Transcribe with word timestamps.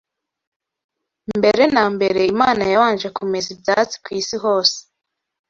Mbere 1.39 1.63
na 1.75 1.83
mbere 1.95 2.21
Imana 2.33 2.63
yabanje 2.71 3.07
kumeza 3.15 3.49
ibyatsi 3.55 3.95
ku 4.03 4.09
isi 4.19 4.35
hose 4.43 4.77